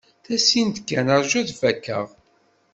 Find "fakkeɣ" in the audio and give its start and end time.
1.59-2.05